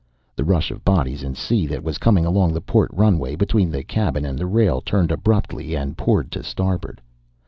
[0.35, 3.83] The rush of bodies and sea that was coming along the port runway between the
[3.83, 6.99] cabin and the rail turned abruptly and poured to starboard.